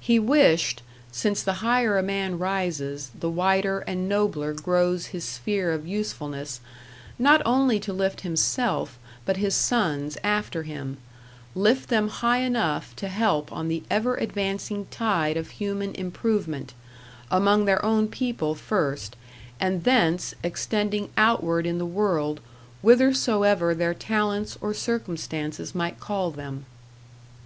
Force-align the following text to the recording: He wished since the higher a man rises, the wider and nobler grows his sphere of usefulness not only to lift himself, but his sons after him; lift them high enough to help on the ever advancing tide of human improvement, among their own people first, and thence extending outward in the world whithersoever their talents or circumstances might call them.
He 0.00 0.18
wished 0.18 0.80
since 1.12 1.42
the 1.42 1.56
higher 1.60 1.98
a 1.98 2.02
man 2.02 2.38
rises, 2.38 3.10
the 3.14 3.28
wider 3.28 3.80
and 3.80 4.08
nobler 4.08 4.54
grows 4.54 5.08
his 5.08 5.26
sphere 5.26 5.72
of 5.74 5.86
usefulness 5.86 6.60
not 7.18 7.42
only 7.44 7.78
to 7.80 7.92
lift 7.92 8.22
himself, 8.22 8.98
but 9.26 9.36
his 9.36 9.54
sons 9.54 10.16
after 10.24 10.62
him; 10.62 10.96
lift 11.54 11.90
them 11.90 12.08
high 12.08 12.38
enough 12.38 12.96
to 12.96 13.08
help 13.08 13.52
on 13.52 13.68
the 13.68 13.82
ever 13.90 14.14
advancing 14.16 14.86
tide 14.86 15.36
of 15.36 15.50
human 15.50 15.94
improvement, 15.96 16.72
among 17.30 17.66
their 17.66 17.84
own 17.84 18.08
people 18.08 18.54
first, 18.54 19.16
and 19.60 19.84
thence 19.84 20.34
extending 20.42 21.10
outward 21.18 21.66
in 21.66 21.76
the 21.76 21.84
world 21.84 22.40
whithersoever 22.80 23.74
their 23.74 23.92
talents 23.92 24.56
or 24.62 24.72
circumstances 24.72 25.74
might 25.74 26.00
call 26.00 26.30
them. 26.30 26.64